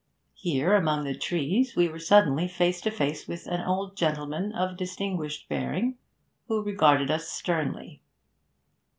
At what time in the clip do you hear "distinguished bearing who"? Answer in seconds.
4.75-6.63